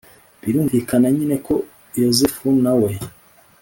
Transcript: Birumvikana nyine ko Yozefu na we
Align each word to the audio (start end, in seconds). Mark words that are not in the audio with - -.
Birumvikana 0.43 1.07
nyine 1.17 1.35
ko 1.45 1.53
Yozefu 2.01 2.45
na 2.63 2.73
we 2.81 2.91